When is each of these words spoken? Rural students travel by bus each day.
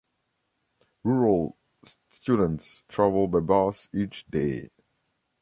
Rural 1.03 1.55
students 2.09 2.81
travel 2.89 3.27
by 3.27 3.39
bus 3.41 3.87
each 3.93 4.25
day. 4.31 4.71